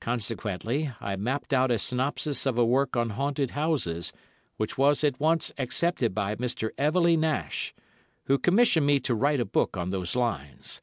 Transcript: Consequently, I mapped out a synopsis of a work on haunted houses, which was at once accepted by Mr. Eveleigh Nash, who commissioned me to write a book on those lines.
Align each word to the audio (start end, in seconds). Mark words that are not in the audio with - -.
Consequently, 0.00 0.92
I 1.00 1.16
mapped 1.16 1.54
out 1.54 1.70
a 1.70 1.78
synopsis 1.78 2.44
of 2.44 2.58
a 2.58 2.62
work 2.66 2.94
on 2.94 3.08
haunted 3.08 3.52
houses, 3.52 4.12
which 4.58 4.76
was 4.76 5.02
at 5.02 5.18
once 5.18 5.50
accepted 5.56 6.14
by 6.14 6.34
Mr. 6.34 6.72
Eveleigh 6.76 7.16
Nash, 7.16 7.72
who 8.24 8.36
commissioned 8.38 8.84
me 8.84 9.00
to 9.00 9.14
write 9.14 9.40
a 9.40 9.46
book 9.46 9.78
on 9.78 9.88
those 9.88 10.14
lines. 10.14 10.82